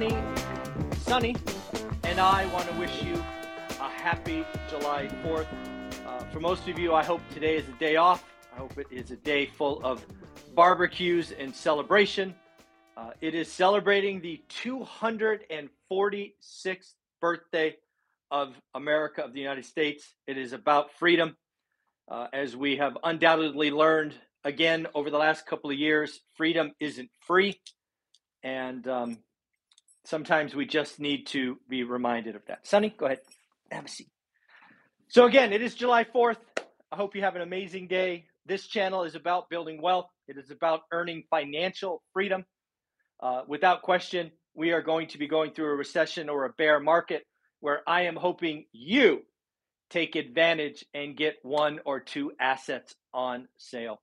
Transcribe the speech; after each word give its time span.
July 0.00 0.08
4th 0.08 0.10
and 0.80 0.94
sunny, 0.94 1.00
sunny, 1.00 1.36
and 2.04 2.18
I 2.18 2.46
want 2.54 2.66
to 2.68 2.74
wish 2.78 3.02
you 3.02 3.12
a 3.14 3.88
happy 3.88 4.46
July 4.70 5.08
4th. 5.22 5.46
Uh, 6.06 6.24
for 6.32 6.40
most 6.40 6.66
of 6.68 6.78
you, 6.78 6.94
I 6.94 7.04
hope 7.04 7.20
today 7.34 7.56
is 7.56 7.68
a 7.68 7.72
day 7.72 7.96
off. 7.96 8.24
I 8.54 8.56
hope 8.56 8.78
it 8.78 8.86
is 8.90 9.10
a 9.10 9.16
day 9.16 9.44
full 9.44 9.84
of 9.84 10.06
barbecues 10.54 11.32
and 11.32 11.54
celebration. 11.54 12.34
Uh, 12.96 13.10
it 13.20 13.34
is 13.34 13.52
celebrating 13.52 14.22
the 14.22 14.40
246th 14.62 16.94
birthday 17.20 17.76
of 18.30 18.58
America, 18.74 19.22
of 19.22 19.34
the 19.34 19.40
United 19.40 19.66
States. 19.66 20.14
It 20.26 20.38
is 20.38 20.54
about 20.54 20.94
freedom. 20.94 21.36
Uh, 22.08 22.28
as 22.32 22.56
we 22.56 22.76
have 22.76 22.96
undoubtedly 23.04 23.70
learned 23.70 24.14
again 24.44 24.86
over 24.94 25.10
the 25.10 25.18
last 25.18 25.44
couple 25.46 25.70
of 25.70 25.76
years, 25.76 26.20
freedom 26.36 26.72
isn't 26.80 27.10
free. 27.26 27.60
And 28.42 28.88
um, 28.88 29.18
sometimes 30.04 30.54
we 30.54 30.66
just 30.66 31.00
need 31.00 31.26
to 31.28 31.58
be 31.68 31.84
reminded 31.84 32.36
of 32.36 32.42
that. 32.46 32.66
Sonny, 32.66 32.94
go 32.96 33.06
ahead. 33.06 33.20
Have 33.70 33.84
a 33.84 33.88
seat. 33.88 34.08
So, 35.08 35.26
again, 35.26 35.52
it 35.52 35.62
is 35.62 35.74
July 35.74 36.04
4th. 36.04 36.38
I 36.92 36.96
hope 36.96 37.14
you 37.14 37.22
have 37.22 37.36
an 37.36 37.42
amazing 37.42 37.88
day. 37.88 38.26
This 38.46 38.66
channel 38.66 39.04
is 39.04 39.14
about 39.14 39.50
building 39.50 39.80
wealth, 39.80 40.08
it 40.26 40.36
is 40.36 40.50
about 40.50 40.82
earning 40.92 41.24
financial 41.30 42.02
freedom. 42.12 42.44
Uh, 43.22 43.42
without 43.46 43.82
question, 43.82 44.32
we 44.54 44.72
are 44.72 44.82
going 44.82 45.08
to 45.08 45.18
be 45.18 45.28
going 45.28 45.52
through 45.52 45.70
a 45.70 45.76
recession 45.76 46.28
or 46.28 46.46
a 46.46 46.52
bear 46.52 46.80
market 46.80 47.24
where 47.60 47.82
I 47.86 48.02
am 48.02 48.16
hoping 48.16 48.64
you 48.72 49.22
take 49.90 50.16
advantage 50.16 50.84
and 50.94 51.16
get 51.16 51.36
one 51.42 51.80
or 51.84 52.00
two 52.00 52.32
assets 52.40 52.94
on 53.12 53.46
sale. 53.58 54.00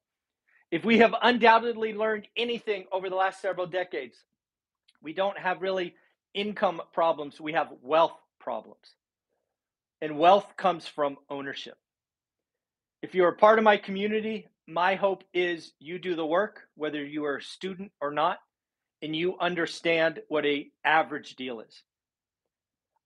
If 0.71 0.83
we 0.85 0.99
have 0.99 1.15
undoubtedly 1.21 1.93
learned 1.93 2.27
anything 2.37 2.85
over 2.91 3.09
the 3.09 3.15
last 3.15 3.41
several 3.41 3.67
decades, 3.67 4.17
we 5.01 5.13
don't 5.13 5.37
have 5.37 5.61
really 5.61 5.95
income 6.33 6.81
problems, 6.93 7.39
we 7.39 7.53
have 7.53 7.69
wealth 7.81 8.17
problems. 8.39 8.95
And 10.01 10.17
wealth 10.17 10.55
comes 10.57 10.87
from 10.87 11.17
ownership. 11.29 11.77
If 13.01 13.15
you're 13.15 13.29
a 13.29 13.35
part 13.35 13.57
of 13.57 13.63
my 13.63 13.77
community, 13.77 14.47
my 14.67 14.95
hope 14.95 15.23
is 15.33 15.71
you 15.79 15.97
do 15.97 16.15
the 16.15 16.25
work, 16.25 16.67
whether 16.75 17.03
you 17.03 17.25
are 17.25 17.37
a 17.37 17.41
student 17.41 17.91
or 18.01 18.11
not, 18.11 18.39
and 19.01 19.15
you 19.15 19.37
understand 19.39 20.19
what 20.27 20.45
a 20.45 20.67
average 20.83 21.35
deal 21.35 21.61
is. 21.61 21.83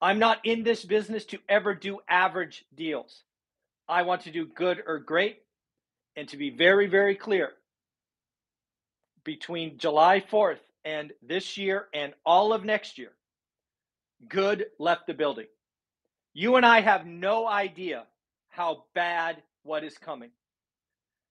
I'm 0.02 0.20
not 0.20 0.40
in 0.44 0.64
this 0.64 0.84
business 0.84 1.26
to 1.26 1.40
ever 1.48 1.76
do 1.76 2.00
average 2.10 2.66
deals. 2.74 3.24
I 3.88 4.02
want 4.04 4.22
to 4.22 4.32
do 4.32 4.48
good 4.48 4.82
or 4.86 5.00
great. 5.00 5.40
And 6.16 6.28
to 6.30 6.38
be 6.38 6.50
very, 6.50 6.88
very 6.88 7.16
clear, 7.16 7.52
between 9.24 9.78
July 9.78 10.22
4th 10.30 10.60
and 10.86 11.12
this 11.22 11.58
year 11.58 11.88
and 11.94 12.14
all 12.26 12.54
of 12.54 12.66
next 12.66 12.98
year, 12.98 13.12
good 14.28 14.66
left 14.80 15.08
the 15.08 15.14
building. 15.14 15.48
You 16.34 16.56
and 16.56 16.66
I 16.66 16.82
have 16.82 17.06
no 17.06 17.48
idea 17.48 18.06
how 18.50 18.86
bad 18.94 19.42
what 19.64 19.84
is 19.84 19.98
coming. 19.98 20.32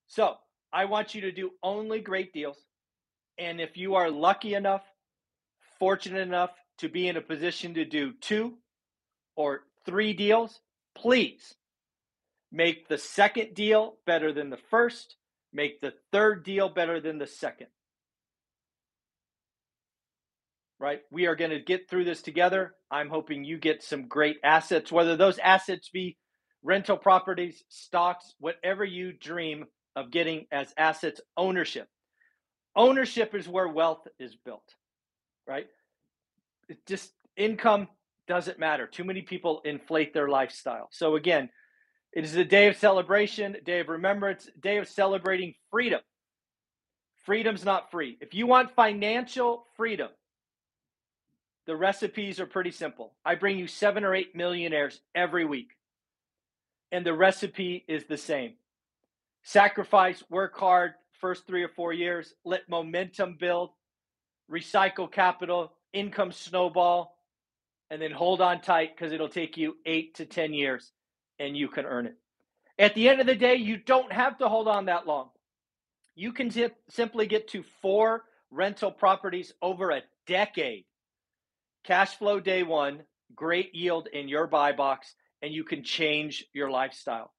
So 0.06 0.36
I 0.72 0.84
want 0.84 1.14
you 1.14 1.22
to 1.22 1.32
do 1.32 1.52
only 1.62 2.00
great 2.00 2.32
deals. 2.32 2.58
And 3.38 3.60
if 3.60 3.76
you 3.76 3.94
are 3.94 4.10
lucky 4.10 4.54
enough, 4.54 4.82
fortunate 5.78 6.20
enough 6.20 6.50
to 6.78 6.88
be 6.88 7.08
in 7.08 7.16
a 7.16 7.22
position 7.22 7.74
to 7.74 7.84
do 7.84 8.12
two 8.20 8.54
or 9.36 9.62
three 9.86 10.12
deals, 10.12 10.60
please 10.94 11.54
make 12.52 12.88
the 12.88 12.98
second 12.98 13.54
deal 13.54 13.96
better 14.06 14.32
than 14.32 14.50
the 14.50 14.58
first, 14.70 15.16
make 15.52 15.80
the 15.80 15.94
third 16.12 16.44
deal 16.44 16.68
better 16.68 17.00
than 17.00 17.18
the 17.18 17.26
second. 17.26 17.68
Right? 20.80 21.02
We 21.10 21.26
are 21.26 21.36
going 21.36 21.50
to 21.50 21.60
get 21.60 21.90
through 21.90 22.04
this 22.04 22.22
together. 22.22 22.74
I'm 22.90 23.10
hoping 23.10 23.44
you 23.44 23.58
get 23.58 23.82
some 23.82 24.08
great 24.08 24.38
assets, 24.42 24.90
whether 24.90 25.14
those 25.14 25.38
assets 25.38 25.90
be 25.90 26.16
rental 26.62 26.96
properties, 26.96 27.62
stocks, 27.68 28.34
whatever 28.40 28.84
you 28.84 29.12
dream 29.12 29.66
of 29.94 30.10
getting 30.10 30.46
as 30.50 30.72
assets 30.78 31.20
ownership. 31.36 31.86
Ownership 32.74 33.34
is 33.34 33.46
where 33.46 33.68
wealth 33.68 34.08
is 34.18 34.34
built, 34.36 34.64
right? 35.46 35.66
It 36.68 36.78
just 36.86 37.12
income 37.36 37.88
doesn't 38.26 38.58
matter. 38.58 38.86
Too 38.86 39.04
many 39.04 39.22
people 39.22 39.60
inflate 39.64 40.14
their 40.14 40.28
lifestyle. 40.28 40.88
So 40.92 41.16
again, 41.16 41.50
it 42.12 42.24
is 42.24 42.36
a 42.36 42.44
day 42.44 42.68
of 42.68 42.76
celebration, 42.76 43.56
day 43.64 43.80
of 43.80 43.88
remembrance, 43.88 44.48
day 44.60 44.78
of 44.78 44.88
celebrating 44.88 45.54
freedom. 45.70 46.00
Freedom's 47.26 47.64
not 47.64 47.90
free. 47.90 48.16
If 48.20 48.34
you 48.34 48.46
want 48.46 48.74
financial 48.74 49.66
freedom, 49.76 50.08
the 51.70 51.76
recipes 51.76 52.40
are 52.40 52.46
pretty 52.46 52.72
simple. 52.72 53.12
I 53.24 53.36
bring 53.36 53.56
you 53.56 53.68
seven 53.68 54.02
or 54.02 54.12
eight 54.12 54.34
millionaires 54.34 55.02
every 55.14 55.44
week, 55.44 55.76
and 56.90 57.06
the 57.06 57.14
recipe 57.14 57.84
is 57.86 58.06
the 58.06 58.16
same 58.16 58.54
sacrifice, 59.44 60.20
work 60.28 60.58
hard, 60.58 60.94
first 61.20 61.46
three 61.46 61.62
or 61.62 61.68
four 61.68 61.92
years, 61.92 62.34
let 62.44 62.68
momentum 62.68 63.36
build, 63.38 63.70
recycle 64.50 65.08
capital, 65.08 65.72
income 65.92 66.32
snowball, 66.32 67.16
and 67.88 68.02
then 68.02 68.10
hold 68.10 68.40
on 68.40 68.60
tight 68.60 68.96
because 68.96 69.12
it'll 69.12 69.28
take 69.28 69.56
you 69.56 69.76
eight 69.86 70.16
to 70.16 70.26
10 70.26 70.52
years 70.52 70.90
and 71.38 71.56
you 71.56 71.68
can 71.68 71.84
earn 71.84 72.06
it. 72.06 72.16
At 72.80 72.96
the 72.96 73.08
end 73.08 73.20
of 73.20 73.28
the 73.28 73.36
day, 73.36 73.54
you 73.54 73.76
don't 73.76 74.12
have 74.12 74.38
to 74.38 74.48
hold 74.48 74.66
on 74.66 74.86
that 74.86 75.06
long. 75.06 75.28
You 76.16 76.32
can 76.32 76.50
simply 76.88 77.28
get 77.28 77.46
to 77.50 77.62
four 77.80 78.24
rental 78.50 78.90
properties 78.90 79.52
over 79.62 79.92
a 79.92 80.02
decade. 80.26 80.84
Cash 81.84 82.16
flow 82.16 82.40
day 82.40 82.62
one, 82.62 83.02
great 83.34 83.74
yield 83.74 84.08
in 84.12 84.28
your 84.28 84.46
buy 84.46 84.72
box, 84.72 85.14
and 85.42 85.52
you 85.52 85.64
can 85.64 85.82
change 85.82 86.44
your 86.52 86.70
lifestyle. 86.70 87.32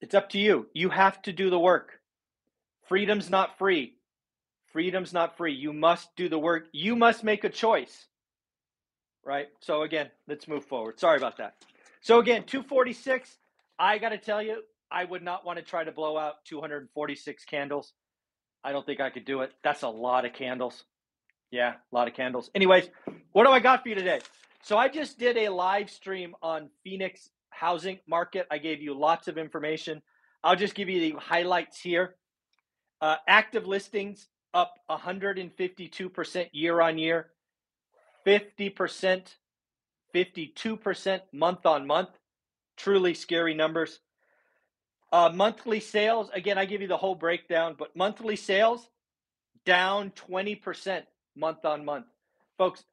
It's 0.00 0.14
up 0.14 0.30
to 0.30 0.38
you. 0.38 0.66
You 0.74 0.90
have 0.90 1.22
to 1.22 1.32
do 1.32 1.50
the 1.50 1.58
work. 1.58 1.92
Freedom's 2.88 3.30
not 3.30 3.58
free. 3.58 3.94
Freedom's 4.72 5.12
not 5.12 5.36
free. 5.36 5.54
You 5.54 5.72
must 5.72 6.14
do 6.16 6.28
the 6.28 6.38
work. 6.38 6.66
You 6.72 6.96
must 6.96 7.24
make 7.24 7.44
a 7.44 7.48
choice. 7.48 8.06
Right? 9.24 9.46
So, 9.60 9.82
again, 9.82 10.10
let's 10.28 10.48
move 10.48 10.64
forward. 10.64 11.00
Sorry 11.00 11.16
about 11.16 11.38
that. 11.38 11.54
So, 12.02 12.18
again, 12.18 12.42
246, 12.44 13.34
I 13.78 13.98
got 13.98 14.10
to 14.10 14.18
tell 14.18 14.42
you, 14.42 14.62
I 14.90 15.04
would 15.04 15.22
not 15.22 15.46
want 15.46 15.58
to 15.58 15.64
try 15.64 15.84
to 15.84 15.92
blow 15.92 16.18
out 16.18 16.44
246 16.44 17.44
candles. 17.46 17.92
I 18.62 18.72
don't 18.72 18.84
think 18.84 19.00
I 19.00 19.10
could 19.10 19.24
do 19.24 19.40
it. 19.40 19.52
That's 19.62 19.82
a 19.82 19.88
lot 19.88 20.26
of 20.26 20.34
candles. 20.34 20.84
Yeah, 21.54 21.74
a 21.74 21.94
lot 21.94 22.08
of 22.08 22.14
candles. 22.14 22.50
Anyways, 22.52 22.90
what 23.30 23.44
do 23.44 23.52
I 23.52 23.60
got 23.60 23.84
for 23.84 23.88
you 23.88 23.94
today? 23.94 24.18
So 24.62 24.76
I 24.76 24.88
just 24.88 25.20
did 25.20 25.36
a 25.36 25.50
live 25.50 25.88
stream 25.88 26.34
on 26.42 26.68
Phoenix 26.82 27.30
housing 27.50 28.00
market. 28.08 28.48
I 28.50 28.58
gave 28.58 28.82
you 28.82 28.92
lots 28.92 29.28
of 29.28 29.38
information. 29.38 30.02
I'll 30.42 30.56
just 30.56 30.74
give 30.74 30.88
you 30.88 30.98
the 30.98 31.16
highlights 31.16 31.78
here. 31.78 32.16
Uh, 33.00 33.18
active 33.28 33.68
listings 33.68 34.26
up 34.52 34.80
152% 34.90 36.48
year 36.50 36.80
on 36.80 36.98
year, 36.98 37.28
50%, 38.26 39.36
52% 40.12 41.20
month 41.32 41.66
on 41.66 41.86
month. 41.86 42.08
Truly 42.76 43.14
scary 43.14 43.54
numbers. 43.54 44.00
Uh, 45.12 45.30
monthly 45.32 45.78
sales, 45.78 46.30
again, 46.34 46.58
I 46.58 46.64
give 46.64 46.82
you 46.82 46.88
the 46.88 46.96
whole 46.96 47.14
breakdown, 47.14 47.76
but 47.78 47.94
monthly 47.94 48.34
sales 48.34 48.88
down 49.64 50.10
20% 50.10 51.04
month 51.36 51.64
on 51.64 51.84
month. 51.84 52.06
Folks, 52.58 52.84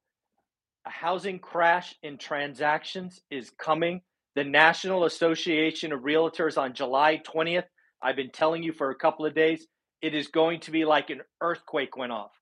a 0.86 0.90
housing 0.90 1.38
crash 1.38 1.94
in 2.02 2.18
transactions 2.18 3.20
is 3.30 3.50
coming. 3.58 4.00
The 4.34 4.44
National 4.44 5.04
Association 5.04 5.92
of 5.92 6.00
Realtors 6.00 6.58
on 6.58 6.74
July 6.74 7.20
20th, 7.26 7.64
I've 8.02 8.16
been 8.16 8.30
telling 8.30 8.62
you 8.62 8.72
for 8.72 8.90
a 8.90 8.94
couple 8.94 9.26
of 9.26 9.34
days, 9.34 9.66
it 10.00 10.14
is 10.14 10.28
going 10.28 10.60
to 10.60 10.70
be 10.70 10.84
like 10.84 11.10
an 11.10 11.20
earthquake 11.40 11.96
went 11.96 12.12
off. 12.12 12.32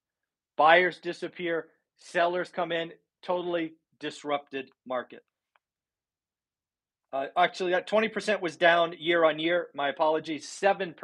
Buyers 0.56 0.98
disappear, 0.98 1.66
sellers 1.96 2.48
come 2.48 2.72
in, 2.72 2.92
totally 3.22 3.72
disrupted 3.98 4.70
market. 4.86 5.22
Uh, 7.12 7.26
actually, 7.36 7.72
that 7.72 7.88
20% 7.88 8.40
was 8.40 8.56
down 8.56 8.94
year 8.98 9.24
on 9.24 9.38
year. 9.38 9.66
My 9.74 9.88
apologies. 9.88 10.48
7% 10.48 10.94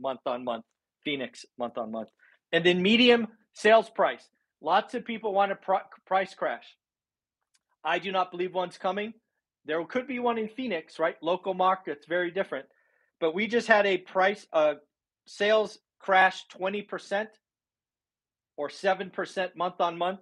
month 0.00 0.20
on 0.26 0.44
month. 0.44 0.64
Phoenix 1.04 1.44
month 1.58 1.76
on 1.76 1.90
month. 1.90 2.08
And 2.52 2.64
then 2.64 2.82
medium 2.82 3.26
sales 3.54 3.90
price. 3.90 4.28
Lots 4.60 4.94
of 4.94 5.04
people 5.04 5.32
want 5.32 5.52
a 5.52 5.56
pr- 5.56 5.88
price 6.06 6.34
crash. 6.34 6.64
I 7.82 7.98
do 7.98 8.12
not 8.12 8.30
believe 8.30 8.54
one's 8.54 8.78
coming. 8.78 9.14
There 9.64 9.82
could 9.84 10.06
be 10.06 10.18
one 10.18 10.38
in 10.38 10.48
Phoenix, 10.48 10.98
right? 10.98 11.16
Local 11.22 11.54
markets, 11.54 12.06
very 12.06 12.30
different. 12.30 12.66
But 13.20 13.34
we 13.34 13.46
just 13.46 13.68
had 13.68 13.86
a 13.86 13.98
price 13.98 14.46
uh, 14.52 14.74
sales 15.26 15.78
crash 15.98 16.44
20% 16.58 17.28
or 18.56 18.68
7% 18.68 19.56
month 19.56 19.80
on 19.80 19.98
month. 19.98 20.20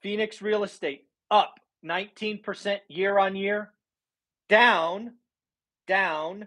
Phoenix 0.00 0.42
real 0.42 0.64
estate 0.64 1.06
up 1.30 1.54
19% 1.84 2.78
year 2.88 3.18
on 3.18 3.36
year, 3.36 3.72
down, 4.48 5.14
down 5.86 6.46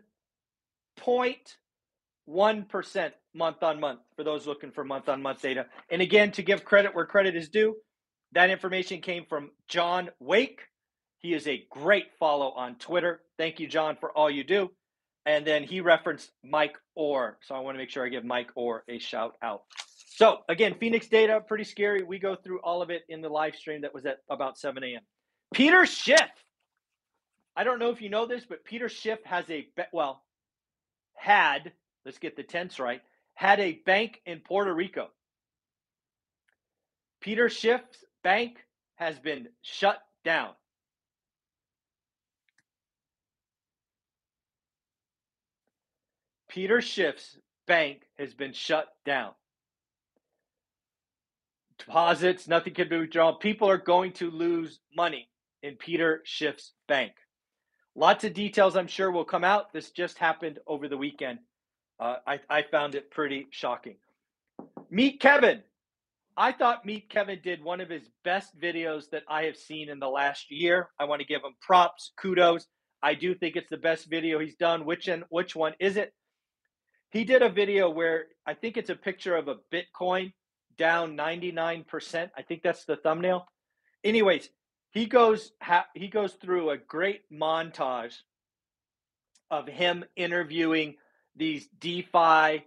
0.1% 2.29 3.11
month 3.33 3.63
on 3.63 3.79
month 3.79 3.99
for 4.15 4.23
those 4.23 4.47
looking 4.47 4.71
for 4.71 4.83
month 4.83 5.09
on 5.09 5.21
month 5.21 5.41
data. 5.41 5.65
And 5.89 6.01
again, 6.01 6.31
to 6.33 6.43
give 6.43 6.63
credit 6.65 6.95
where 6.95 7.05
credit 7.05 7.35
is 7.35 7.49
due, 7.49 7.75
that 8.31 8.49
information 8.49 9.01
came 9.01 9.25
from 9.27 9.51
John 9.67 10.09
Wake. 10.19 10.61
He 11.19 11.33
is 11.33 11.47
a 11.47 11.65
great 11.69 12.07
follow 12.19 12.51
on 12.51 12.75
Twitter. 12.75 13.21
Thank 13.37 13.59
you, 13.59 13.67
John, 13.67 13.97
for 13.99 14.11
all 14.11 14.29
you 14.29 14.43
do. 14.43 14.71
And 15.25 15.45
then 15.45 15.63
he 15.63 15.81
referenced 15.81 16.31
Mike 16.43 16.77
Orr. 16.95 17.39
So 17.43 17.55
I 17.55 17.59
want 17.59 17.75
to 17.75 17.79
make 17.79 17.89
sure 17.89 18.05
I 18.05 18.09
give 18.09 18.23
Mike 18.23 18.51
Orr 18.55 18.83
a 18.87 18.99
shout 18.99 19.35
out. 19.41 19.63
So 20.17 20.39
again, 20.47 20.75
Phoenix 20.79 21.07
data, 21.07 21.41
pretty 21.45 21.63
scary. 21.63 22.03
We 22.03 22.19
go 22.19 22.35
through 22.35 22.59
all 22.61 22.81
of 22.81 22.89
it 22.89 23.03
in 23.09 23.21
the 23.21 23.29
live 23.29 23.55
stream 23.55 23.81
that 23.81 23.93
was 23.93 24.05
at 24.05 24.19
about 24.29 24.57
7 24.57 24.83
a.m. 24.83 25.01
Peter 25.53 25.85
Schiff. 25.85 26.29
I 27.55 27.63
don't 27.63 27.79
know 27.79 27.89
if 27.89 28.01
you 28.01 28.09
know 28.09 28.25
this, 28.25 28.45
but 28.47 28.63
Peter 28.65 28.89
Schiff 28.89 29.19
has 29.23 29.49
a, 29.49 29.67
well, 29.91 30.21
had, 31.15 31.71
let's 32.05 32.19
get 32.19 32.35
the 32.35 32.43
tense 32.43 32.79
right, 32.79 33.01
had 33.33 33.59
a 33.59 33.73
bank 33.85 34.21
in 34.25 34.39
Puerto 34.39 34.73
Rico. 34.73 35.09
Peter 37.21 37.49
Schiff's 37.49 38.05
bank 38.23 38.57
has 38.95 39.17
been 39.19 39.47
shut 39.61 39.99
down. 40.23 40.51
Peter 46.49 46.77
Schiff's 46.77 47.37
bank 47.67 48.03
has 48.17 48.33
been 48.33 48.53
shut 48.53 48.87
down. 49.05 49.31
Deposits, 51.79 52.47
nothing 52.47 52.73
can 52.73 52.87
be 52.87 52.97
withdrawn. 52.97 53.37
People 53.39 53.69
are 53.69 53.77
going 53.77 54.13
to 54.13 54.31
lose 54.31 54.79
money 54.95 55.27
in 55.61 55.75
Peter 55.75 56.21
Schiff's 56.25 56.71
bank. 56.87 57.11
Lots 57.95 58.23
of 58.23 58.33
details, 58.33 58.77
I'm 58.77 58.87
sure, 58.87 59.11
will 59.11 59.25
come 59.25 59.43
out. 59.43 59.73
This 59.73 59.91
just 59.91 60.17
happened 60.17 60.59
over 60.67 60.87
the 60.87 60.97
weekend. 60.97 61.39
Uh, 61.99 62.17
I, 62.27 62.39
I 62.49 62.61
found 62.63 62.95
it 62.95 63.11
pretty 63.11 63.47
shocking. 63.51 63.95
Meet 64.89 65.19
Kevin. 65.19 65.61
I 66.37 66.51
thought 66.51 66.85
Meet 66.85 67.09
Kevin 67.09 67.39
did 67.41 67.63
one 67.63 67.79
of 67.79 67.89
his 67.89 68.09
best 68.23 68.59
videos 68.59 69.09
that 69.11 69.23
I 69.29 69.43
have 69.43 69.55
seen 69.55 69.89
in 69.89 69.99
the 69.99 70.09
last 70.09 70.51
year. 70.51 70.89
I 70.99 71.05
want 71.05 71.21
to 71.21 71.27
give 71.27 71.41
him 71.41 71.55
props, 71.61 72.11
kudos. 72.19 72.67
I 73.01 73.13
do 73.13 73.35
think 73.35 73.55
it's 73.55 73.69
the 73.69 73.77
best 73.77 74.09
video 74.09 74.39
he's 74.39 74.55
done. 74.55 74.83
Which 74.83 75.07
and 75.07 75.23
which 75.29 75.55
one 75.55 75.73
is 75.79 75.95
it? 75.95 76.13
He 77.11 77.23
did 77.23 77.41
a 77.41 77.49
video 77.49 77.89
where 77.89 78.25
I 78.45 78.53
think 78.53 78.75
it's 78.75 78.89
a 78.89 78.95
picture 78.95 79.35
of 79.37 79.47
a 79.47 79.57
Bitcoin 79.71 80.33
down 80.77 81.15
99%. 81.15 82.29
I 82.35 82.41
think 82.41 82.61
that's 82.61 82.83
the 82.83 82.97
thumbnail. 82.97 83.45
Anyways, 84.03 84.49
he 84.91 85.05
goes 85.05 85.51
ha- 85.61 85.87
he 85.93 86.07
goes 86.07 86.33
through 86.33 86.71
a 86.71 86.77
great 86.77 87.21
montage 87.31 88.15
of 89.49 89.67
him 89.67 90.03
interviewing 90.15 90.95
these 91.35 91.67
DeFi, 91.79 92.63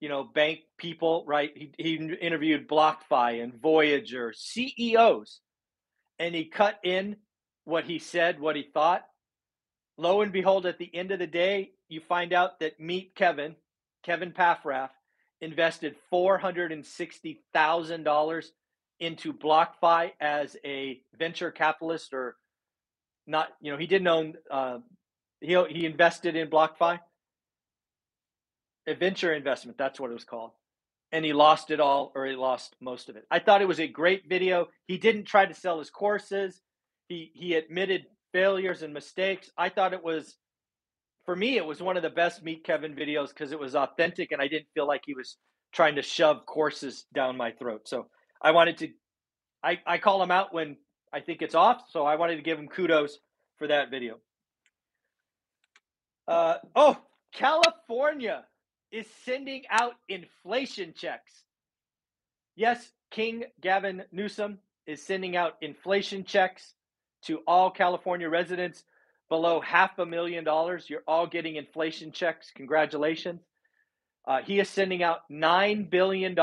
you 0.00 0.08
know, 0.08 0.24
bank 0.24 0.60
people, 0.78 1.24
right? 1.26 1.52
He, 1.54 1.70
he 1.78 1.94
interviewed 1.94 2.68
BlockFi 2.68 3.42
and 3.42 3.54
Voyager 3.54 4.32
CEOs, 4.34 5.40
and 6.18 6.34
he 6.34 6.46
cut 6.46 6.78
in 6.82 7.16
what 7.64 7.84
he 7.84 7.98
said, 7.98 8.40
what 8.40 8.56
he 8.56 8.62
thought. 8.62 9.04
Lo 9.96 10.20
and 10.22 10.32
behold, 10.32 10.66
at 10.66 10.78
the 10.78 10.90
end 10.94 11.10
of 11.10 11.18
the 11.18 11.26
day, 11.26 11.72
you 11.88 12.00
find 12.00 12.32
out 12.32 12.60
that 12.60 12.80
Meet 12.80 13.14
Kevin, 13.14 13.54
Kevin 14.02 14.32
Paffrath, 14.32 14.88
invested 15.40 15.96
$460,000 16.12 18.44
into 18.98 19.32
BlockFi 19.32 20.12
as 20.20 20.56
a 20.64 21.00
venture 21.18 21.50
capitalist 21.50 22.12
or 22.12 22.36
not, 23.26 23.48
you 23.60 23.72
know, 23.72 23.78
he 23.78 23.86
didn't 23.86 24.08
own, 24.08 24.34
uh, 24.50 24.78
he, 25.40 25.62
he 25.70 25.86
invested 25.86 26.36
in 26.36 26.48
BlockFi 26.48 27.00
a 28.86 28.94
venture 28.94 29.32
investment. 29.32 29.78
That's 29.78 30.00
what 30.00 30.10
it 30.10 30.14
was 30.14 30.24
called. 30.24 30.52
And 31.12 31.24
he 31.24 31.32
lost 31.32 31.70
it 31.70 31.80
all, 31.80 32.12
or 32.14 32.26
he 32.26 32.36
lost 32.36 32.76
most 32.80 33.08
of 33.08 33.16
it. 33.16 33.24
I 33.30 33.40
thought 33.40 33.62
it 33.62 33.68
was 33.68 33.80
a 33.80 33.88
great 33.88 34.28
video. 34.28 34.68
He 34.86 34.96
didn't 34.96 35.24
try 35.24 35.44
to 35.44 35.54
sell 35.54 35.78
his 35.78 35.90
courses. 35.90 36.60
He 37.08 37.32
he 37.34 37.54
admitted 37.54 38.06
failures 38.32 38.82
and 38.82 38.94
mistakes. 38.94 39.50
I 39.58 39.70
thought 39.70 39.92
it 39.92 40.04
was, 40.04 40.36
for 41.26 41.34
me, 41.34 41.56
it 41.56 41.66
was 41.66 41.82
one 41.82 41.96
of 41.96 42.04
the 42.04 42.10
best 42.10 42.44
Meet 42.44 42.64
Kevin 42.64 42.94
videos 42.94 43.30
because 43.30 43.50
it 43.50 43.58
was 43.58 43.74
authentic, 43.74 44.30
and 44.30 44.40
I 44.40 44.46
didn't 44.46 44.68
feel 44.72 44.86
like 44.86 45.02
he 45.04 45.14
was 45.14 45.36
trying 45.72 45.96
to 45.96 46.02
shove 46.02 46.46
courses 46.46 47.06
down 47.12 47.36
my 47.36 47.50
throat. 47.52 47.88
So 47.88 48.06
I 48.40 48.52
wanted 48.52 48.78
to, 48.78 48.88
I 49.64 49.80
I 49.84 49.98
call 49.98 50.22
him 50.22 50.30
out 50.30 50.54
when 50.54 50.76
I 51.12 51.20
think 51.20 51.42
it's 51.42 51.56
off. 51.56 51.82
So 51.90 52.06
I 52.06 52.14
wanted 52.14 52.36
to 52.36 52.42
give 52.42 52.58
him 52.58 52.68
kudos 52.68 53.18
for 53.58 53.66
that 53.66 53.90
video. 53.90 54.18
Uh, 56.28 56.58
oh, 56.76 56.96
California 57.32 58.44
is 58.92 59.06
sending 59.24 59.62
out 59.70 59.94
inflation 60.08 60.94
checks. 60.96 61.44
Yes, 62.56 62.92
King 63.10 63.44
Gavin 63.60 64.02
Newsom 64.12 64.58
is 64.86 65.02
sending 65.02 65.36
out 65.36 65.56
inflation 65.60 66.24
checks 66.24 66.74
to 67.22 67.38
all 67.46 67.70
California 67.70 68.28
residents 68.28 68.84
below 69.28 69.60
half 69.60 69.98
a 69.98 70.06
million 70.06 70.44
dollars. 70.44 70.88
You're 70.88 71.04
all 71.06 71.26
getting 71.26 71.56
inflation 71.56 72.12
checks. 72.12 72.50
Congratulations. 72.54 73.40
Uh, 74.26 74.42
he 74.42 74.60
is 74.60 74.68
sending 74.68 75.02
out 75.02 75.20
$9 75.30 75.88
billion 75.90 76.36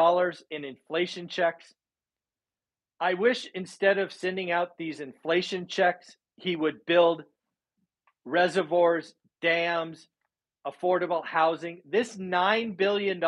in 0.50 0.66
inflation 0.66 1.28
checks. 1.28 1.74
I 3.00 3.14
wish 3.14 3.48
instead 3.54 4.00
of 4.00 4.12
sending 4.12 4.52
out 4.52 4.78
these 4.78 5.00
inflation 5.00 5.68
checks, 5.68 6.16
he 6.38 6.56
would 6.56 6.86
build 6.86 7.24
reservoirs, 8.26 9.14
dams, 9.42 10.08
affordable 10.68 11.26
housing. 11.26 11.82
This 11.90 12.18
$9 12.18 12.78
billion 12.78 13.24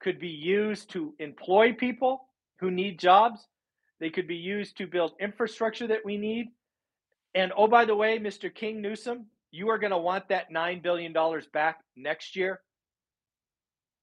could 0.00 0.18
be 0.18 0.28
used 0.28 0.90
to 0.90 1.14
employ 1.18 1.72
people 1.72 2.26
who 2.58 2.70
need 2.70 2.98
jobs. 2.98 3.46
They 4.00 4.10
could 4.10 4.26
be 4.26 4.36
used 4.36 4.78
to 4.78 4.86
build 4.86 5.12
infrastructure 5.20 5.86
that 5.88 6.04
we 6.04 6.16
need. 6.16 6.48
And 7.34 7.52
oh, 7.56 7.68
by 7.68 7.84
the 7.84 7.94
way, 7.94 8.18
Mr. 8.18 8.52
King 8.52 8.80
Newsom, 8.80 9.26
you 9.52 9.68
are 9.68 9.78
going 9.78 9.92
to 9.92 9.98
want 9.98 10.28
that 10.28 10.52
$9 10.52 10.82
billion 10.82 11.14
back 11.52 11.80
next 11.96 12.34
year 12.34 12.60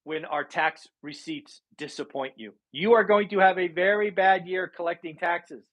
when 0.04 0.24
our 0.24 0.44
tax 0.44 0.88
receipts 1.02 1.62
disappoint 1.78 2.34
you. 2.38 2.54
You 2.72 2.94
are 2.94 3.04
going 3.04 3.28
to 3.30 3.40
have 3.40 3.58
a 3.58 3.68
very 3.68 4.10
bad 4.10 4.48
year 4.48 4.68
collecting 4.74 5.18
taxes. 5.18 5.66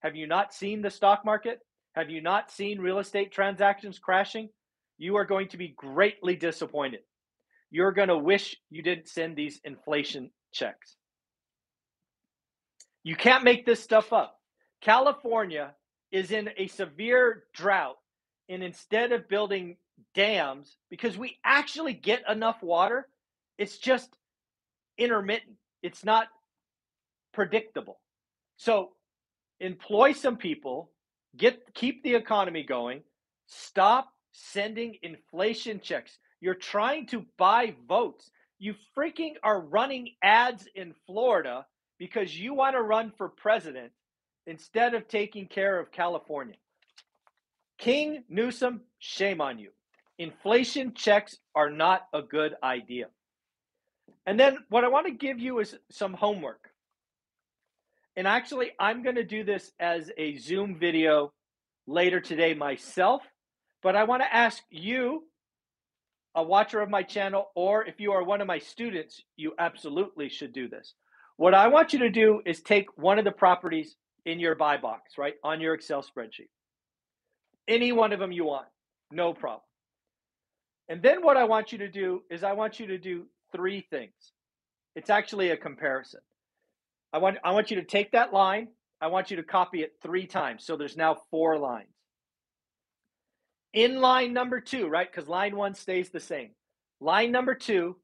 Have 0.00 0.14
you 0.14 0.26
not 0.26 0.54
seen 0.54 0.82
the 0.82 0.90
stock 0.90 1.24
market? 1.24 1.60
Have 1.94 2.08
you 2.08 2.20
not 2.20 2.50
seen 2.50 2.80
real 2.80 3.00
estate 3.00 3.32
transactions 3.32 3.98
crashing? 3.98 4.48
You 5.00 5.16
are 5.16 5.24
going 5.24 5.48
to 5.48 5.56
be 5.56 5.68
greatly 5.68 6.36
disappointed. 6.36 7.00
You're 7.70 7.92
going 7.92 8.08
to 8.08 8.18
wish 8.18 8.54
you 8.68 8.82
didn't 8.82 9.08
send 9.08 9.34
these 9.34 9.58
inflation 9.64 10.30
checks. 10.52 10.96
You 13.02 13.16
can't 13.16 13.42
make 13.42 13.64
this 13.64 13.82
stuff 13.82 14.12
up. 14.12 14.36
California 14.82 15.72
is 16.12 16.32
in 16.32 16.50
a 16.58 16.66
severe 16.66 17.44
drought, 17.54 17.96
and 18.50 18.62
instead 18.62 19.12
of 19.12 19.26
building 19.26 19.78
dams, 20.14 20.76
because 20.90 21.16
we 21.16 21.38
actually 21.46 21.94
get 21.94 22.22
enough 22.28 22.62
water, 22.62 23.08
it's 23.56 23.78
just 23.78 24.10
intermittent, 24.98 25.56
it's 25.82 26.04
not 26.04 26.26
predictable. 27.32 28.00
So 28.58 28.90
employ 29.60 30.12
some 30.12 30.36
people, 30.36 30.90
get 31.38 31.72
keep 31.72 32.02
the 32.02 32.16
economy 32.16 32.64
going, 32.64 33.00
stop 33.46 34.12
sending 34.32 34.96
inflation 35.02 35.80
checks. 35.80 36.18
You're 36.40 36.54
trying 36.54 37.06
to 37.08 37.24
buy 37.36 37.74
votes. 37.88 38.30
You 38.58 38.74
freaking 38.96 39.34
are 39.42 39.60
running 39.60 40.10
ads 40.22 40.66
in 40.74 40.94
Florida 41.06 41.66
because 41.98 42.36
you 42.38 42.54
want 42.54 42.76
to 42.76 42.82
run 42.82 43.12
for 43.16 43.28
president 43.28 43.92
instead 44.46 44.94
of 44.94 45.08
taking 45.08 45.46
care 45.46 45.78
of 45.78 45.92
California. 45.92 46.56
King 47.78 48.24
Newsom, 48.28 48.82
shame 48.98 49.40
on 49.40 49.58
you. 49.58 49.70
Inflation 50.18 50.92
checks 50.94 51.38
are 51.54 51.70
not 51.70 52.06
a 52.12 52.20
good 52.20 52.54
idea. 52.62 53.06
And 54.26 54.38
then 54.38 54.58
what 54.68 54.84
I 54.84 54.88
want 54.88 55.06
to 55.06 55.12
give 55.12 55.38
you 55.38 55.60
is 55.60 55.74
some 55.90 56.12
homework. 56.12 56.70
And 58.16 58.26
actually, 58.26 58.72
I'm 58.78 59.02
going 59.02 59.16
to 59.16 59.24
do 59.24 59.44
this 59.44 59.72
as 59.80 60.10
a 60.18 60.36
Zoom 60.36 60.78
video 60.78 61.32
later 61.86 62.20
today 62.20 62.52
myself 62.52 63.22
but 63.82 63.96
I 63.96 64.04
want 64.04 64.22
to 64.22 64.34
ask 64.34 64.62
you, 64.70 65.24
a 66.34 66.42
watcher 66.42 66.80
of 66.80 66.88
my 66.88 67.02
channel, 67.02 67.50
or 67.56 67.84
if 67.84 67.98
you 67.98 68.12
are 68.12 68.22
one 68.22 68.40
of 68.40 68.46
my 68.46 68.58
students, 68.58 69.22
you 69.36 69.52
absolutely 69.58 70.28
should 70.28 70.52
do 70.52 70.68
this. 70.68 70.94
What 71.36 71.54
I 71.54 71.68
want 71.68 71.92
you 71.92 72.00
to 72.00 72.10
do 72.10 72.40
is 72.46 72.60
take 72.60 72.96
one 72.96 73.18
of 73.18 73.24
the 73.24 73.32
properties 73.32 73.96
in 74.24 74.38
your 74.38 74.54
buy 74.54 74.76
box, 74.76 75.18
right, 75.18 75.34
on 75.42 75.60
your 75.60 75.74
Excel 75.74 76.02
spreadsheet. 76.02 76.50
Any 77.66 77.92
one 77.92 78.12
of 78.12 78.20
them 78.20 78.30
you 78.30 78.44
want, 78.44 78.66
no 79.10 79.32
problem. 79.32 79.62
And 80.88 81.02
then 81.02 81.22
what 81.22 81.36
I 81.36 81.44
want 81.44 81.72
you 81.72 81.78
to 81.78 81.88
do 81.88 82.22
is 82.30 82.44
I 82.44 82.52
want 82.52 82.78
you 82.78 82.86
to 82.88 82.98
do 82.98 83.26
three 83.52 83.86
things. 83.90 84.12
It's 84.94 85.10
actually 85.10 85.50
a 85.50 85.56
comparison. 85.56 86.20
I 87.12 87.18
want 87.18 87.38
I 87.42 87.52
want 87.52 87.70
you 87.70 87.76
to 87.76 87.84
take 87.84 88.12
that 88.12 88.32
line, 88.32 88.68
I 89.00 89.06
want 89.06 89.30
you 89.30 89.36
to 89.38 89.42
copy 89.42 89.82
it 89.82 89.94
3 90.02 90.26
times. 90.26 90.64
So 90.64 90.76
there's 90.76 90.96
now 90.96 91.16
4 91.30 91.58
lines. 91.58 91.88
In 93.72 94.00
line 94.00 94.32
number 94.32 94.60
2, 94.60 94.88
right? 94.88 95.10
Cuz 95.10 95.28
line 95.28 95.56
1 95.56 95.74
stays 95.74 96.10
the 96.10 96.20
same. 96.20 96.50
Line 97.00 97.30
number 97.30 97.54
2, 97.54 97.96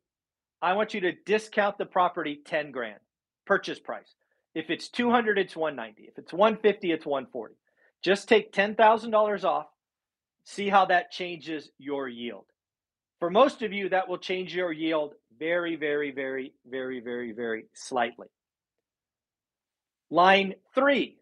I 0.62 0.72
want 0.74 0.94
you 0.94 1.00
to 1.00 1.12
discount 1.12 1.78
the 1.78 1.86
property 1.86 2.40
10 2.44 2.70
grand 2.70 3.00
purchase 3.46 3.78
price. 3.78 4.14
If 4.54 4.70
it's 4.70 4.88
200 4.88 5.38
it's 5.38 5.56
190. 5.56 6.08
If 6.08 6.18
it's 6.18 6.32
150 6.32 6.92
it's 6.92 7.06
140. 7.06 7.54
Just 8.02 8.28
take 8.28 8.52
$10,000 8.52 9.44
off. 9.44 9.66
See 10.44 10.68
how 10.68 10.86
that 10.86 11.10
changes 11.10 11.70
your 11.78 12.08
yield. 12.08 12.46
For 13.18 13.30
most 13.30 13.62
of 13.62 13.72
you 13.72 13.88
that 13.88 14.08
will 14.08 14.18
change 14.18 14.54
your 14.54 14.72
yield 14.72 15.14
very 15.38 15.76
very 15.76 16.12
very 16.12 16.54
very 16.64 17.00
very 17.00 17.32
very 17.32 17.66
slightly. 17.74 18.28
Line 20.10 20.54
3. 20.74 21.18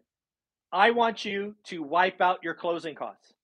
I 0.71 0.91
want 0.91 1.25
you 1.25 1.55
to 1.65 1.81
wipe 1.81 2.21
out 2.21 2.43
your 2.43 2.53
closing 2.53 2.95
costs. 2.95 3.34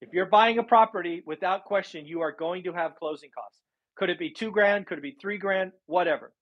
If 0.00 0.12
you're 0.12 0.26
buying 0.26 0.58
a 0.58 0.62
property, 0.62 1.22
without 1.24 1.64
question, 1.64 2.06
you 2.06 2.20
are 2.20 2.32
going 2.32 2.64
to 2.64 2.72
have 2.72 2.96
closing 2.96 3.30
costs. 3.30 3.60
Could 3.96 4.10
it 4.10 4.18
be 4.18 4.30
two 4.30 4.50
grand? 4.50 4.86
Could 4.86 4.98
it 4.98 5.02
be 5.02 5.16
three 5.20 5.38
grand? 5.38 5.72
Whatever. 5.86 6.32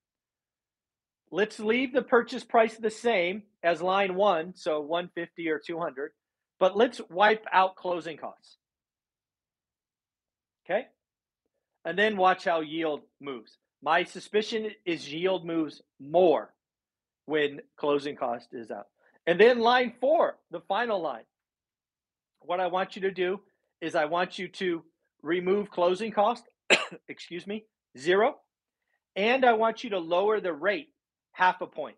Let's 1.30 1.58
leave 1.58 1.92
the 1.92 2.02
purchase 2.02 2.44
price 2.44 2.76
the 2.76 2.90
same 2.90 3.44
as 3.62 3.80
line 3.80 4.14
one, 4.14 4.54
so 4.56 4.80
150 4.80 5.48
or 5.48 5.60
200, 5.64 6.12
but 6.58 6.76
let's 6.76 7.00
wipe 7.10 7.44
out 7.52 7.76
closing 7.76 8.16
costs. 8.16 8.58
Okay? 10.64 10.86
And 11.84 11.98
then 11.98 12.16
watch 12.16 12.44
how 12.44 12.60
yield 12.60 13.02
moves. 13.20 13.56
My 13.82 14.04
suspicion 14.04 14.70
is 14.86 15.12
yield 15.12 15.44
moves 15.44 15.82
more 16.00 16.54
when 17.26 17.60
closing 17.76 18.16
cost 18.16 18.48
is 18.52 18.70
out. 18.70 18.86
And 19.26 19.38
then 19.38 19.60
line 19.60 19.94
four, 20.00 20.38
the 20.50 20.60
final 20.60 21.00
line. 21.02 21.24
What 22.46 22.60
I 22.60 22.66
want 22.66 22.96
you 22.96 23.02
to 23.02 23.10
do 23.10 23.40
is 23.80 23.94
I 23.94 24.04
want 24.04 24.38
you 24.38 24.48
to 24.48 24.82
remove 25.22 25.70
closing 25.70 26.12
cost, 26.12 26.44
excuse 27.08 27.46
me, 27.46 27.64
zero. 27.98 28.36
And 29.16 29.44
I 29.44 29.54
want 29.54 29.84
you 29.84 29.90
to 29.90 29.98
lower 29.98 30.40
the 30.40 30.52
rate 30.52 30.88
half 31.32 31.60
a 31.60 31.66
point. 31.66 31.96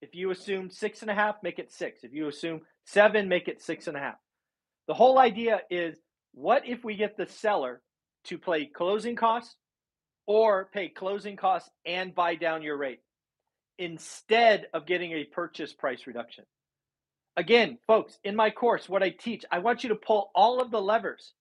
If 0.00 0.14
you 0.14 0.30
assume 0.30 0.70
six 0.70 1.02
and 1.02 1.10
a 1.10 1.14
half, 1.14 1.36
make 1.42 1.58
it 1.58 1.70
six. 1.72 2.04
If 2.04 2.12
you 2.12 2.28
assume 2.28 2.62
seven, 2.84 3.28
make 3.28 3.48
it 3.48 3.62
six 3.62 3.86
and 3.86 3.96
a 3.96 4.00
half. 4.00 4.16
The 4.88 4.94
whole 4.94 5.18
idea 5.18 5.60
is 5.70 5.96
what 6.32 6.66
if 6.66 6.82
we 6.84 6.96
get 6.96 7.16
the 7.16 7.26
seller 7.26 7.82
to 8.24 8.38
pay 8.38 8.66
closing 8.66 9.16
costs 9.16 9.56
or 10.26 10.70
pay 10.72 10.88
closing 10.88 11.36
costs 11.36 11.70
and 11.84 12.14
buy 12.14 12.34
down 12.34 12.62
your 12.62 12.76
rate 12.76 13.00
instead 13.78 14.66
of 14.72 14.86
getting 14.86 15.12
a 15.12 15.24
purchase 15.24 15.72
price 15.72 16.06
reduction? 16.06 16.44
Again, 17.36 17.78
folks, 17.86 18.18
in 18.24 18.36
my 18.36 18.50
course, 18.50 18.88
what 18.88 19.02
I 19.02 19.10
teach, 19.10 19.44
I 19.50 19.60
want 19.60 19.82
you 19.82 19.90
to 19.90 19.94
pull 19.96 20.30
all 20.34 20.60
of 20.60 20.70
the 20.70 20.82
levers 20.82 21.34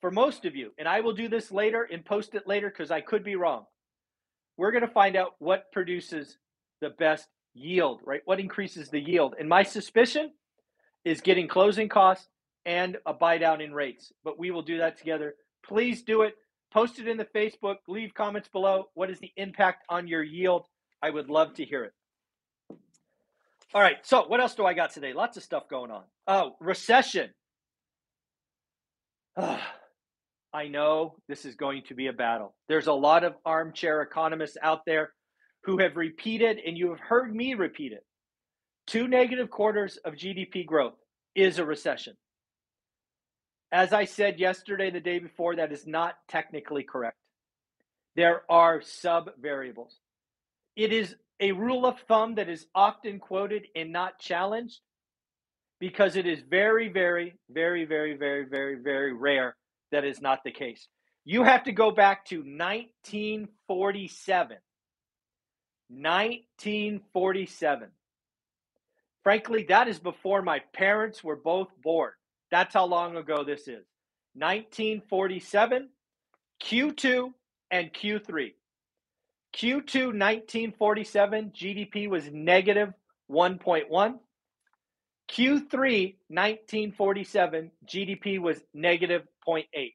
for 0.00 0.10
most 0.10 0.44
of 0.44 0.56
you, 0.56 0.72
and 0.78 0.88
I 0.88 1.00
will 1.00 1.14
do 1.14 1.28
this 1.28 1.52
later 1.52 1.86
and 1.90 2.04
post 2.04 2.34
it 2.34 2.46
later 2.48 2.68
because 2.68 2.90
I 2.90 3.00
could 3.00 3.24
be 3.24 3.36
wrong 3.36 3.66
we're 4.56 4.72
going 4.72 4.86
to 4.86 4.92
find 4.92 5.16
out 5.16 5.34
what 5.38 5.72
produces 5.72 6.38
the 6.80 6.90
best 6.90 7.28
yield, 7.54 8.00
right? 8.04 8.22
What 8.24 8.40
increases 8.40 8.90
the 8.90 9.00
yield. 9.00 9.34
And 9.38 9.48
my 9.48 9.62
suspicion 9.62 10.32
is 11.04 11.20
getting 11.20 11.48
closing 11.48 11.88
costs 11.88 12.28
and 12.64 12.98
a 13.06 13.12
buy 13.12 13.38
down 13.38 13.60
in 13.60 13.74
rates. 13.74 14.12
But 14.24 14.38
we 14.38 14.50
will 14.50 14.62
do 14.62 14.78
that 14.78 14.98
together. 14.98 15.34
Please 15.66 16.02
do 16.02 16.22
it. 16.22 16.34
Post 16.72 16.98
it 16.98 17.08
in 17.08 17.16
the 17.16 17.26
Facebook. 17.26 17.76
Leave 17.88 18.14
comments 18.14 18.48
below. 18.48 18.86
What 18.94 19.10
is 19.10 19.18
the 19.20 19.32
impact 19.36 19.84
on 19.88 20.08
your 20.08 20.22
yield? 20.22 20.66
I 21.02 21.10
would 21.10 21.28
love 21.28 21.54
to 21.54 21.64
hear 21.64 21.84
it. 21.84 21.92
All 23.74 23.80
right. 23.80 23.96
So, 24.02 24.26
what 24.26 24.40
else 24.40 24.54
do 24.54 24.66
I 24.66 24.74
got 24.74 24.92
today? 24.92 25.12
Lots 25.12 25.36
of 25.36 25.42
stuff 25.42 25.68
going 25.68 25.90
on. 25.90 26.02
Oh, 26.26 26.56
recession. 26.60 27.30
I 30.54 30.68
know 30.68 31.16
this 31.28 31.46
is 31.46 31.54
going 31.54 31.84
to 31.88 31.94
be 31.94 32.08
a 32.08 32.12
battle. 32.12 32.54
There's 32.68 32.86
a 32.86 32.92
lot 32.92 33.24
of 33.24 33.34
armchair 33.44 34.02
economists 34.02 34.58
out 34.62 34.80
there 34.84 35.12
who 35.64 35.78
have 35.78 35.96
repeated, 35.96 36.58
and 36.66 36.76
you 36.76 36.90
have 36.90 37.00
heard 37.00 37.34
me 37.34 37.54
repeat 37.54 37.92
it 37.92 38.04
two 38.86 39.08
negative 39.08 39.50
quarters 39.50 39.98
of 40.04 40.14
GDP 40.14 40.66
growth 40.66 40.94
is 41.34 41.58
a 41.58 41.64
recession. 41.64 42.14
As 43.70 43.92
I 43.92 44.04
said 44.04 44.38
yesterday, 44.38 44.90
the 44.90 45.00
day 45.00 45.18
before, 45.18 45.56
that 45.56 45.72
is 45.72 45.86
not 45.86 46.16
technically 46.28 46.82
correct. 46.82 47.16
There 48.16 48.42
are 48.50 48.82
sub 48.82 49.30
variables. 49.40 49.98
It 50.76 50.92
is 50.92 51.14
a 51.42 51.52
rule 51.52 51.84
of 51.84 51.98
thumb 52.06 52.36
that 52.36 52.48
is 52.48 52.66
often 52.74 53.18
quoted 53.18 53.66
and 53.74 53.92
not 53.92 54.20
challenged 54.20 54.78
because 55.80 56.14
it 56.14 56.24
is 56.24 56.40
very, 56.48 56.88
very, 56.88 57.34
very, 57.50 57.84
very, 57.84 58.16
very, 58.16 58.44
very, 58.44 58.76
very 58.76 59.12
rare 59.12 59.56
that 59.90 60.04
is 60.04 60.22
not 60.22 60.44
the 60.44 60.52
case. 60.52 60.86
You 61.24 61.42
have 61.42 61.64
to 61.64 61.72
go 61.72 61.90
back 61.90 62.26
to 62.26 62.36
1947. 62.36 64.56
1947. 65.88 67.88
Frankly, 69.24 69.66
that 69.68 69.88
is 69.88 69.98
before 69.98 70.42
my 70.42 70.60
parents 70.72 71.24
were 71.24 71.36
both 71.36 71.68
born. 71.82 72.12
That's 72.52 72.72
how 72.72 72.86
long 72.86 73.16
ago 73.16 73.42
this 73.42 73.62
is. 73.62 73.84
1947, 74.34 75.88
Q2 76.62 77.32
and 77.70 77.92
Q3. 77.92 78.52
Q2 79.56 80.06
1947 80.06 81.52
GDP 81.54 82.08
was 82.08 82.28
negative 82.32 82.92
1.1. 83.30 84.18
Q3 85.30 86.16
1947 86.28 87.70
GDP 87.86 88.38
was 88.38 88.60
negative 88.74 89.22
0.8. 89.46 89.94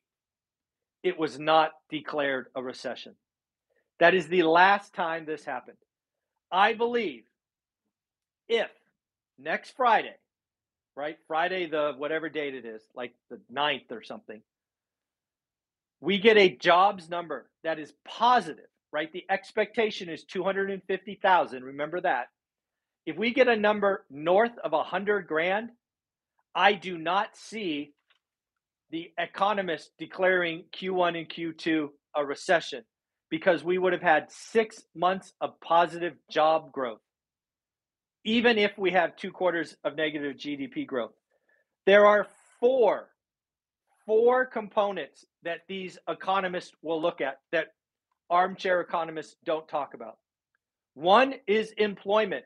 It 1.03 1.19
was 1.19 1.39
not 1.39 1.71
declared 1.89 2.47
a 2.55 2.61
recession. 2.61 3.15
That 3.99 4.13
is 4.13 4.27
the 4.27 4.43
last 4.43 4.93
time 4.93 5.25
this 5.25 5.43
happened. 5.43 5.77
I 6.51 6.73
believe 6.73 7.23
if 8.47 8.69
next 9.37 9.75
Friday, 9.75 10.15
right? 10.95 11.17
Friday, 11.27 11.67
the 11.67 11.93
whatever 11.97 12.29
date 12.29 12.55
it 12.55 12.65
is, 12.65 12.81
like 12.95 13.13
the 13.29 13.39
9th 13.53 13.91
or 13.91 14.01
something, 14.03 14.41
we 15.99 16.19
get 16.19 16.37
a 16.37 16.55
jobs 16.55 17.09
number 17.09 17.49
that 17.63 17.79
is 17.79 17.93
positive, 18.05 18.67
right? 18.91 19.12
The 19.12 19.25
expectation 19.29 20.10
is 20.10 20.24
250,000. 20.24 21.63
Remember 21.63 22.01
that. 22.01 22.27
If 23.06 23.17
we 23.17 23.34
get 23.34 23.48
a 23.48 23.56
number 23.56 24.06
north 24.10 24.58
of 24.63 24.72
100 24.74 25.27
grand, 25.27 25.70
I 26.53 26.74
do 26.74 26.98
not 26.98 27.38
see 27.38 27.94
the 28.89 29.12
economists 29.17 29.91
declaring 29.98 30.65
Q1 30.74 31.17
and 31.17 31.29
Q2 31.29 31.89
a 32.15 32.25
recession 32.25 32.84
because 33.29 33.63
we 33.63 33.77
would 33.77 33.94
have 33.94 34.01
had 34.01 34.32
six 34.32 34.82
months 34.96 35.34
of 35.41 35.60
positive 35.62 36.13
job 36.32 36.72
growth, 36.72 37.01
even 38.24 38.58
if 38.58 38.77
we 38.77 38.91
have 38.91 39.15
two 39.15 39.32
quarters 39.32 39.75
of 39.84 39.96
negative 39.96 40.38
GDP 40.38 40.88
growth. 40.88 41.13
There 41.86 42.06
are 42.06 42.27
four, 42.60 43.10
four 44.06 44.46
components 44.46 45.25
that 45.44 45.62
these 45.67 45.98
economists 46.08 46.72
will 46.82 47.01
look 47.01 47.22
at 47.22 47.39
that 47.51 47.67
armchair 48.29 48.81
economists 48.81 49.36
don't 49.46 49.67
talk 49.67 49.93
about. 49.93 50.17
One 50.93 51.36
is 51.48 51.72
employment 51.77 52.46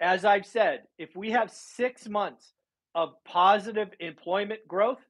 as 0.00 0.24
I've 0.24 0.46
said, 0.46 0.84
if 0.98 1.14
we 1.14 1.30
have 1.32 1.50
six 1.50 2.08
months 2.08 2.52
of 2.94 3.12
positive 3.24 3.90
employment 4.00 4.66
growth, 4.66 5.00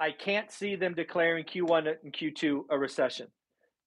I 0.00 0.12
can't 0.12 0.50
see 0.50 0.76
them 0.76 0.94
declaring 0.94 1.44
Q1 1.44 1.96
and 2.02 2.12
Q2 2.12 2.64
a 2.70 2.78
recession. 2.78 3.26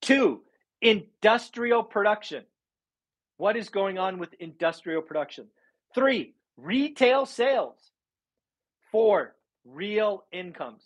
Two, 0.01 0.41
industrial 0.81 1.83
production. 1.83 2.43
What 3.37 3.57
is 3.57 3.69
going 3.69 3.97
on 3.97 4.19
with 4.19 4.33
industrial 4.35 5.01
production? 5.01 5.47
Three, 5.95 6.35
retail 6.55 7.25
sales. 7.25 7.79
Four, 8.91 9.35
real 9.65 10.25
incomes. 10.31 10.83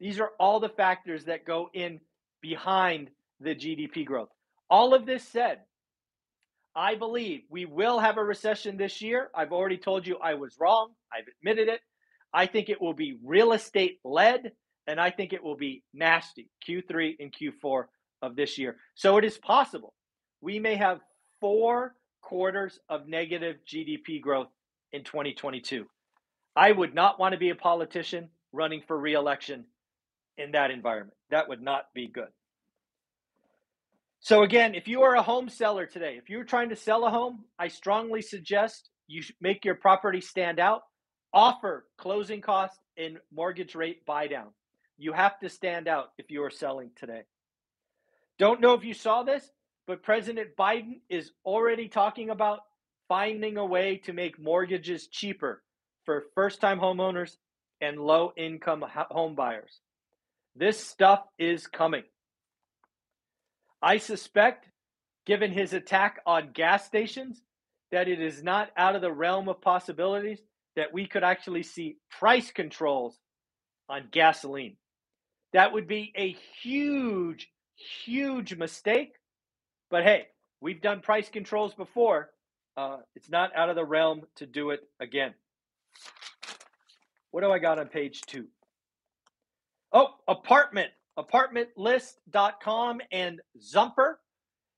These 0.00 0.18
are 0.18 0.30
all 0.40 0.60
the 0.60 0.68
factors 0.70 1.24
that 1.26 1.44
go 1.44 1.68
in 1.74 2.00
behind 2.40 3.10
the 3.40 3.54
GDP 3.54 4.04
growth. 4.04 4.30
All 4.70 4.94
of 4.94 5.04
this 5.04 5.22
said, 5.22 5.60
I 6.74 6.94
believe 6.94 7.42
we 7.50 7.66
will 7.66 7.98
have 7.98 8.16
a 8.16 8.24
recession 8.24 8.76
this 8.76 9.02
year. 9.02 9.30
I've 9.34 9.52
already 9.52 9.76
told 9.76 10.06
you 10.06 10.16
I 10.16 10.34
was 10.34 10.56
wrong. 10.58 10.92
I've 11.12 11.26
admitted 11.40 11.68
it. 11.68 11.80
I 12.32 12.46
think 12.46 12.68
it 12.68 12.80
will 12.80 12.94
be 12.94 13.18
real 13.24 13.52
estate 13.52 13.98
led, 14.04 14.52
and 14.86 15.00
I 15.00 15.10
think 15.10 15.32
it 15.32 15.42
will 15.42 15.56
be 15.56 15.82
nasty 15.92 16.48
Q3 16.66 17.16
and 17.18 17.32
Q4 17.32 17.84
of 18.22 18.36
this 18.36 18.56
year. 18.56 18.76
So 18.94 19.18
it 19.18 19.24
is 19.24 19.36
possible. 19.38 19.94
we 20.40 20.58
may 20.58 20.76
have 20.76 21.00
four 21.40 21.94
quarters 22.22 22.78
of 22.88 23.08
negative 23.08 23.56
GDP 23.66 24.20
growth 24.20 24.48
in 24.92 25.04
2022. 25.04 25.86
I 26.56 26.72
would 26.72 26.94
not 26.94 27.18
want 27.18 27.32
to 27.32 27.38
be 27.38 27.50
a 27.50 27.54
politician 27.54 28.28
running 28.52 28.82
for 28.86 28.98
reelection 28.98 29.64
in 30.40 30.52
that 30.52 30.70
environment. 30.70 31.16
That 31.30 31.48
would 31.48 31.62
not 31.62 31.84
be 31.94 32.08
good. 32.08 32.28
So, 34.20 34.42
again, 34.42 34.74
if 34.74 34.86
you 34.86 35.02
are 35.02 35.14
a 35.14 35.22
home 35.22 35.48
seller 35.48 35.86
today, 35.86 36.16
if 36.18 36.28
you're 36.28 36.44
trying 36.44 36.68
to 36.70 36.76
sell 36.76 37.04
a 37.06 37.10
home, 37.10 37.44
I 37.58 37.68
strongly 37.68 38.20
suggest 38.20 38.90
you 39.06 39.22
make 39.40 39.64
your 39.64 39.74
property 39.74 40.20
stand 40.20 40.60
out, 40.60 40.82
offer 41.32 41.86
closing 41.96 42.40
costs 42.40 42.78
and 42.98 43.18
mortgage 43.32 43.74
rate 43.74 44.04
buy 44.04 44.26
down. 44.26 44.48
You 44.98 45.12
have 45.12 45.38
to 45.40 45.48
stand 45.48 45.88
out 45.88 46.10
if 46.18 46.30
you 46.30 46.42
are 46.44 46.50
selling 46.50 46.90
today. 46.96 47.22
Don't 48.38 48.60
know 48.60 48.74
if 48.74 48.84
you 48.84 48.92
saw 48.92 49.22
this, 49.22 49.50
but 49.86 50.02
President 50.02 50.50
Biden 50.58 51.00
is 51.08 51.32
already 51.44 51.88
talking 51.88 52.30
about 52.30 52.60
finding 53.08 53.56
a 53.56 53.64
way 53.64 53.96
to 54.04 54.12
make 54.12 54.38
mortgages 54.38 55.08
cheaper 55.08 55.62
for 56.04 56.26
first 56.34 56.60
time 56.60 56.78
homeowners 56.78 57.36
and 57.80 57.98
low 57.98 58.32
income 58.36 58.84
home 59.10 59.34
buyers. 59.34 59.80
This 60.56 60.78
stuff 60.78 61.22
is 61.38 61.66
coming. 61.66 62.02
I 63.82 63.98
suspect, 63.98 64.66
given 65.26 65.52
his 65.52 65.72
attack 65.72 66.20
on 66.26 66.50
gas 66.52 66.84
stations, 66.86 67.40
that 67.92 68.08
it 68.08 68.20
is 68.20 68.42
not 68.42 68.70
out 68.76 68.94
of 68.94 69.02
the 69.02 69.12
realm 69.12 69.48
of 69.48 69.60
possibilities 69.60 70.40
that 70.76 70.92
we 70.92 71.06
could 71.06 71.24
actually 71.24 71.62
see 71.62 71.96
price 72.10 72.50
controls 72.50 73.18
on 73.88 74.08
gasoline. 74.10 74.76
That 75.52 75.72
would 75.72 75.88
be 75.88 76.12
a 76.16 76.36
huge, 76.62 77.48
huge 78.04 78.56
mistake. 78.56 79.14
But 79.90 80.04
hey, 80.04 80.26
we've 80.60 80.80
done 80.80 81.00
price 81.00 81.28
controls 81.28 81.74
before. 81.74 82.30
Uh, 82.76 82.98
it's 83.16 83.30
not 83.30 83.54
out 83.56 83.68
of 83.68 83.76
the 83.76 83.84
realm 83.84 84.22
to 84.36 84.46
do 84.46 84.70
it 84.70 84.80
again. 85.00 85.34
What 87.32 87.42
do 87.42 87.50
I 87.50 87.58
got 87.58 87.78
on 87.78 87.88
page 87.88 88.20
two? 88.22 88.46
Oh, 89.92 90.14
apartment. 90.28 90.90
Apartmentlist.com 91.18 93.00
and 93.12 93.40
Zumper 93.60 94.20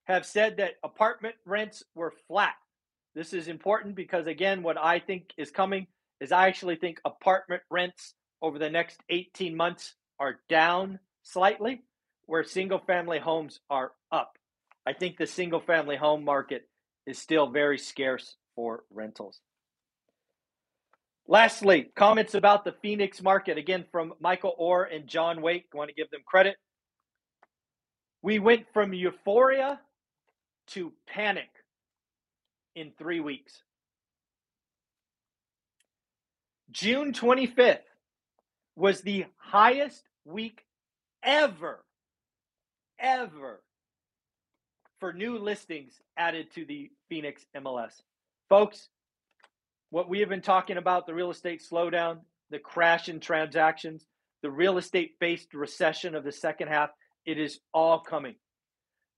have 0.04 0.26
said 0.26 0.57
that 0.57 0.75
apartment 0.83 1.35
rents 1.45 1.83
were 1.95 2.12
flat. 2.26 2.54
This 3.14 3.33
is 3.33 3.49
important 3.49 3.95
because, 3.95 4.26
again, 4.26 4.62
what 4.62 4.78
I 4.78 4.99
think 4.99 5.31
is 5.37 5.50
coming 5.50 5.87
is 6.21 6.33
I 6.33 6.49
actually 6.49 6.76
think 6.76 7.00
apartment 7.04 7.62
rents 7.71 8.14
over 8.40 8.59
the 8.59 8.71
next 8.71 8.99
18 9.11 9.57
months 9.57 9.95
are 10.19 10.40
down 10.49 10.99
slightly, 11.23 11.83
where 12.26 12.42
single 12.42 12.78
family 12.78 13.19
homes 13.19 13.61
are 13.69 13.92
up. 14.11 14.38
I 14.87 14.95
think 14.95 15.16
the 15.16 15.26
single 15.26 15.61
family 15.61 15.97
home 15.97 16.25
market 16.25 16.69
is 17.07 17.19
still 17.19 17.49
very 17.50 17.78
scarce 17.78 18.37
for 18.57 18.85
rentals. 18.90 19.40
Lastly, 21.29 21.91
comments 21.95 22.35
about 22.35 22.64
the 22.64 22.73
Phoenix 22.83 23.23
market 23.23 23.57
again 23.57 23.85
from 23.93 24.14
Michael 24.21 24.55
Orr 24.59 24.85
and 24.85 25.07
John 25.07 25.41
Wake. 25.41 25.67
Want 25.73 25.88
to 25.88 25.95
give 25.95 26.11
them 26.11 26.23
credit. 26.26 26.57
We 28.23 28.38
went 28.38 28.67
from 28.73 28.93
euphoria 28.93 29.81
to 30.69 30.93
panic 31.07 31.49
in 32.75 32.93
three 32.99 33.21
weeks. 33.21 33.62
June 36.71 37.12
25th 37.12 37.81
was 38.76 39.02
the 39.02 39.26
highest 39.37 40.02
week 40.25 40.64
ever, 41.23 41.85
ever 42.99 43.61
for 44.99 45.12
new 45.12 45.37
listings 45.37 46.00
added 46.17 46.52
to 46.55 46.64
the 46.64 46.91
Phoenix 47.09 47.45
MLS. 47.57 48.02
Folks, 48.49 48.88
what 49.92 50.09
we 50.09 50.20
have 50.20 50.31
been 50.31 50.40
talking 50.40 50.78
about 50.78 51.07
the 51.07 51.12
real 51.12 51.31
estate 51.31 51.62
slowdown, 51.62 52.20
the 52.48 52.59
crash 52.59 53.11
in 53.11 53.20
transactions, 53.20 54.07
the 54.40 54.50
real 54.50 54.78
estate 54.78 55.18
based 55.20 55.52
recession 55.52 56.14
of 56.14 56.24
the 56.24 56.33
second 56.33 56.68
half, 56.68 56.88
it 57.26 57.38
is 57.38 57.61
all 57.74 58.00
coming. 58.00 58.35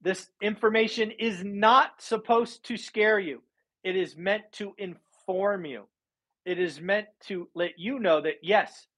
This 0.02 0.26
information 0.42 1.12
is 1.12 1.44
not 1.44 2.02
supposed 2.02 2.64
to 2.66 2.76
scare 2.76 3.20
you. 3.20 3.40
It 3.84 3.94
is 3.94 4.16
meant 4.16 4.42
to 4.54 4.74
inform 4.76 5.64
you. 5.64 5.84
It 6.44 6.58
is 6.58 6.80
meant 6.80 7.06
to 7.28 7.48
let 7.54 7.78
you 7.78 8.00
know 8.00 8.20
that, 8.22 8.40
yes, 8.42 8.88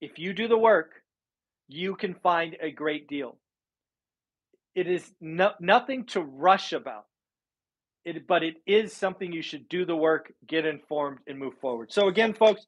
if 0.00 0.18
you 0.18 0.32
do 0.32 0.48
the 0.48 0.56
work, 0.56 1.02
you 1.68 1.96
can 1.96 2.14
find 2.14 2.56
a 2.62 2.70
great 2.70 3.08
deal. 3.08 3.36
It 4.74 4.88
is 4.88 5.12
no, 5.20 5.50
nothing 5.60 6.06
to 6.06 6.22
rush 6.22 6.72
about. 6.72 7.04
It, 8.06 8.28
but 8.28 8.44
it 8.44 8.54
is 8.66 8.92
something 8.92 9.32
you 9.32 9.42
should 9.42 9.68
do 9.68 9.84
the 9.84 9.96
work, 9.96 10.32
get 10.46 10.64
informed, 10.64 11.18
and 11.26 11.36
move 11.36 11.54
forward. 11.60 11.92
So 11.92 12.06
again, 12.06 12.34
folks, 12.34 12.64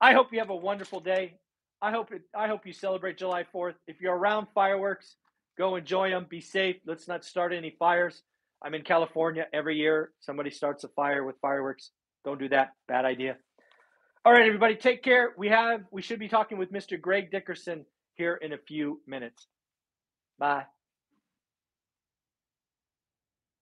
I 0.00 0.14
hope 0.14 0.28
you 0.32 0.38
have 0.38 0.48
a 0.48 0.56
wonderful 0.56 0.98
day. 0.98 1.34
I 1.82 1.90
hope 1.90 2.10
it, 2.10 2.22
I 2.34 2.48
hope 2.48 2.66
you 2.66 2.72
celebrate 2.72 3.18
July 3.18 3.44
4th. 3.54 3.74
If 3.86 4.00
you're 4.00 4.16
around 4.16 4.46
fireworks, 4.54 5.16
go 5.58 5.76
enjoy 5.76 6.08
them. 6.08 6.26
Be 6.28 6.40
safe. 6.40 6.76
Let's 6.86 7.06
not 7.06 7.22
start 7.22 7.52
any 7.52 7.76
fires. 7.78 8.22
I'm 8.64 8.74
in 8.74 8.82
California 8.82 9.46
every 9.52 9.76
year. 9.76 10.10
Somebody 10.20 10.50
starts 10.50 10.84
a 10.84 10.88
fire 10.88 11.22
with 11.22 11.36
fireworks. 11.42 11.90
Don't 12.24 12.40
do 12.40 12.48
that. 12.48 12.70
Bad 12.88 13.04
idea. 13.04 13.36
All 14.24 14.32
right, 14.32 14.46
everybody, 14.46 14.74
take 14.74 15.02
care. 15.02 15.34
We 15.36 15.48
have 15.48 15.82
we 15.92 16.00
should 16.00 16.18
be 16.18 16.28
talking 16.28 16.56
with 16.56 16.72
Mr. 16.72 16.98
Greg 16.98 17.30
Dickerson 17.30 17.84
here 18.14 18.36
in 18.36 18.54
a 18.54 18.58
few 18.58 19.02
minutes. 19.06 19.46
Bye. 20.38 20.64